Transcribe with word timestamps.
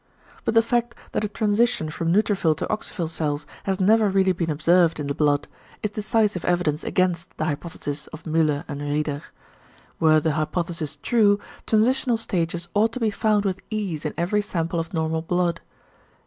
But 0.45 0.55
the 0.55 0.63
fact, 0.63 0.95
that 1.11 1.23
a 1.23 1.27
transition 1.27 1.91
from 1.91 2.11
neutrophil 2.11 2.57
to 2.57 2.65
oxyphil 2.65 3.07
cells 3.07 3.45
has 3.65 3.79
never 3.79 4.09
really 4.09 4.31
been 4.31 4.49
observed 4.49 4.99
in 4.99 5.05
the 5.05 5.13
blood, 5.13 5.47
is 5.83 5.91
decisive 5.91 6.43
evidence 6.43 6.83
against 6.83 7.37
the 7.37 7.45
hypothesis 7.45 8.07
of 8.07 8.23
Müller 8.23 8.63
and 8.67 8.81
Rieder. 8.81 9.21
Were 9.99 10.19
the 10.19 10.31
hypothesis 10.31 10.95
true, 11.03 11.39
transitional 11.67 12.17
stages 12.17 12.67
ought 12.73 12.93
to 12.93 12.99
be 12.99 13.11
found 13.11 13.45
with 13.45 13.59
ease 13.69 14.03
in 14.03 14.15
every 14.17 14.41
sample 14.41 14.79
of 14.79 14.91
normal 14.91 15.21
blood. 15.21 15.61